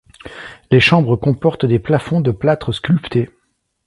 Les 0.71 0.79
chambres 0.79 1.15
comportent 1.15 1.67
des 1.67 1.77
plafonds 1.77 2.21
de 2.21 2.31
plâtre 2.31 2.71
sculpté. 2.73 3.29